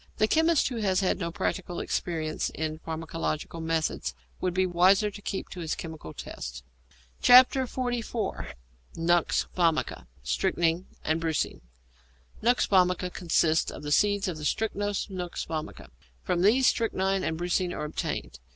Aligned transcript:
The 0.17 0.27
chemist 0.27 0.69
who 0.69 0.77
has 0.77 1.01
had 1.01 1.19
no 1.19 1.31
practical 1.31 1.79
experience 1.79 2.49
in 2.55 2.79
pharmacological 2.79 3.61
methods 3.61 4.15
would 4.39 4.51
be 4.55 4.65
wiser 4.65 5.11
to 5.11 5.21
keep 5.21 5.49
to 5.49 5.59
his 5.59 5.75
chemical 5.75 6.11
tests. 6.11 6.63
XLIV. 7.21 8.55
NUX 8.97 9.45
VOMICA, 9.55 10.07
STRYCHNINE, 10.23 10.87
AND 11.03 11.21
BRUCINE 11.21 11.61
=Nux 12.41 12.55
Vomica= 12.67 13.13
consists 13.13 13.69
of 13.69 13.83
the 13.83 13.91
seeds 13.91 14.27
of 14.27 14.37
the 14.37 14.43
Strychnos 14.43 15.07
nux 15.11 15.45
vomica. 15.47 15.89
From 16.23 16.41
these 16.41 16.65
strychnine 16.65 17.23
and 17.23 17.37
brucine 17.37 17.71
are 17.71 17.85
obtained. 17.85 18.39